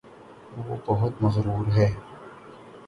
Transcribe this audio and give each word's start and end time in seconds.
وہ 0.57 0.75
بہت 0.85 1.21
مغرور 1.21 1.67
ہےـ 1.77 1.89